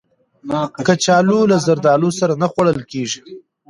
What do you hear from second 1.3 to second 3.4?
له زردالو سره نه خوړل کېږي